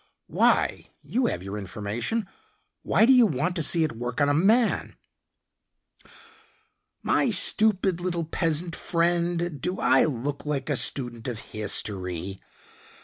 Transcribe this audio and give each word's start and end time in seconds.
"Why? 0.25 0.89
You 1.03 1.27
have 1.27 1.43
your 1.43 1.59
information. 1.59 2.27
Why 2.81 3.05
do 3.05 3.13
you 3.13 3.27
want 3.27 3.55
to 3.57 3.61
see 3.61 3.83
it 3.83 3.91
work 3.95 4.19
on 4.19 4.29
a 4.29 4.33
man?" 4.33 4.95
"My 7.03 7.29
stupid, 7.29 8.01
little 8.01 8.25
peasant 8.25 8.75
friend, 8.75 9.61
do 9.61 9.79
I 9.79 10.05
look 10.05 10.43
like 10.43 10.71
a 10.71 10.75
student 10.75 11.27
of 11.27 11.37
history?" 11.37 12.41